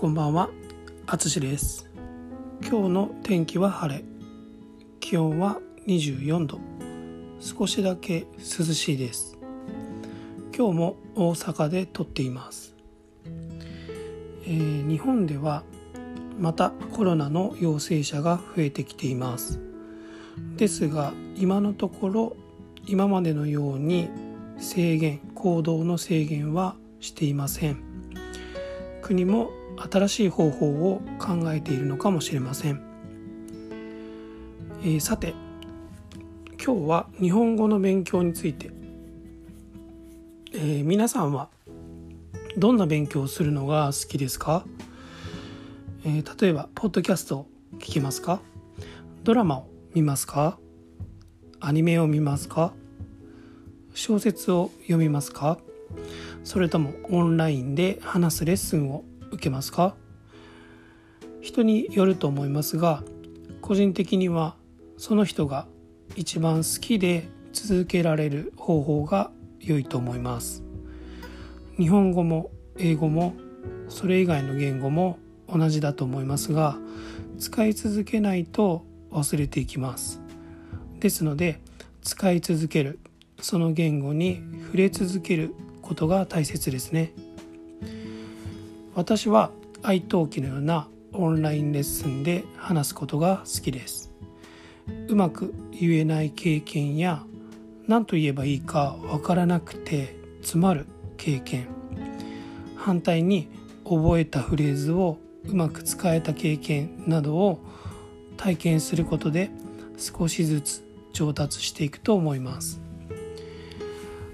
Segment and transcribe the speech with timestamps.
[0.00, 0.48] こんばんは、
[1.06, 1.90] あつしです。
[2.62, 4.02] 今日の天気は晴れ。
[4.98, 6.58] 気温は24度。
[7.38, 9.36] 少しだけ涼しいです。
[10.56, 12.74] 今日も大阪で撮っています。
[14.46, 15.64] えー日本では
[16.38, 19.60] またコロナの陽性者が増えてきています。
[20.56, 22.36] ですが今のところ
[22.86, 24.08] 今までのように
[24.56, 27.82] 制限行動の制限はしていません
[29.02, 29.50] 国も
[29.90, 32.82] 新しい方法を考えているのかもしれません、
[34.82, 35.34] えーさて
[36.62, 38.70] 今日は日本語の勉強について、
[40.52, 41.48] えー皆さんは
[42.58, 44.64] どんな勉強をするのが好きですか、
[46.04, 48.40] えー例えばポッドキャストを聞きますか？
[49.24, 50.58] ドラマを見ますか？
[51.60, 52.72] アニメを見ますか？
[53.94, 55.58] 小説を読みますか？
[56.44, 59.94] それともオンラインで話すレッスンを受けますか？
[61.40, 63.02] 人によると思いますが
[63.62, 64.56] 個人的には
[64.96, 65.66] その人が
[66.16, 70.62] 一番好きで続けられる方法が良いと思います。
[71.76, 73.34] 日本語も英語も
[73.88, 76.76] それ以外の言語も同じだと思いますが
[77.38, 80.20] 使い続けないと忘れていきます。
[81.00, 81.60] ですので
[82.02, 82.98] 使い続ける
[83.40, 87.12] その言語に触れ続けることが大切ですね。
[89.00, 89.50] 私は
[89.82, 94.12] 愛登記のようなオンラインレッスンで話すことが好きです。
[95.08, 97.24] うまく言えない経験や
[97.88, 100.84] 何と言えばいいかわからなくて詰まる
[101.16, 101.68] 経験。
[102.76, 103.48] 反対に
[103.84, 107.58] 覚えたフレーズをうまく使えた経験などを
[108.36, 109.50] 体験することで
[109.96, 110.84] 少しずつ
[111.14, 112.82] 上達していくと思います。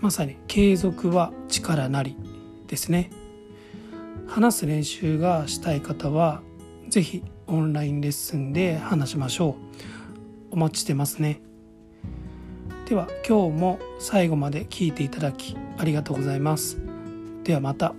[0.00, 2.16] まさに継続は力なり
[2.66, 3.12] ですね。
[4.28, 6.42] 話す練習がしたい方は
[6.88, 9.56] 是非オンラインレッスンで話しましょ
[10.50, 10.54] う。
[10.54, 11.40] お待ちしてますね。
[12.88, 16.78] では今日も最後まで聞いていただきありがとうございます。
[17.44, 17.94] ではまた。